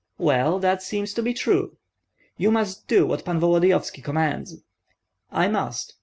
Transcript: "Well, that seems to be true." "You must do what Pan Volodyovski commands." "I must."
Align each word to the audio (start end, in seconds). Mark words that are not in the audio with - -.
"Well, 0.17 0.57
that 0.57 0.81
seems 0.81 1.13
to 1.13 1.21
be 1.21 1.31
true." 1.31 1.77
"You 2.35 2.49
must 2.49 2.87
do 2.87 3.05
what 3.05 3.23
Pan 3.23 3.39
Volodyovski 3.39 4.01
commands." 4.03 4.63
"I 5.31 5.47
must." 5.47 5.93